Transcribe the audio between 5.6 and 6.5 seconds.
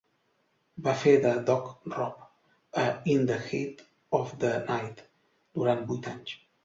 durant vuit anys.